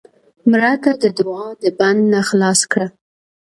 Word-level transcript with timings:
مړه 0.49 0.73
ته 0.83 0.91
د 1.01 1.03
دوعا 1.17 1.47
د 1.63 1.65
بند 1.79 1.99
نه 2.13 2.21
خلاص 2.29 2.59
کړه 2.71 2.87